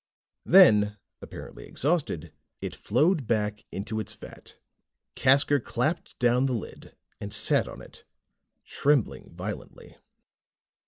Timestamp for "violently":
9.35-9.97